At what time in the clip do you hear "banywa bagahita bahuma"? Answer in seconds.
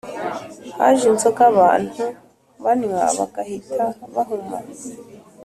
2.63-4.57